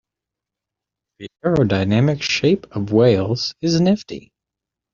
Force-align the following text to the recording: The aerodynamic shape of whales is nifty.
The 1.19 1.27
aerodynamic 1.45 2.23
shape 2.23 2.65
of 2.71 2.91
whales 2.91 3.53
is 3.61 3.79
nifty. 3.79 4.31